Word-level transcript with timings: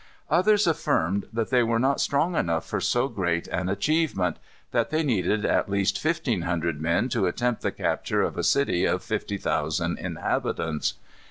Others 0.31 0.65
affirmed 0.65 1.27
that 1.31 1.51
they 1.51 1.61
were 1.61 1.77
not 1.77 2.01
strong 2.01 2.35
enough 2.35 2.65
for 2.67 2.81
so 2.81 3.07
great 3.07 3.47
an 3.49 3.69
achievement; 3.69 4.37
that 4.71 4.89
they 4.89 5.03
needed 5.03 5.45
at 5.45 5.69
least 5.69 5.99
fifteen 5.99 6.41
hundred 6.41 6.81
men 6.81 7.07
to 7.09 7.27
attempt 7.27 7.61
the 7.61 7.71
capture 7.71 8.23
of 8.23 8.35
a 8.35 8.43
city 8.43 8.83
of 8.85 9.03
fifty 9.03 9.37
thousand 9.37 9.99
inhabitants. 9.99 10.95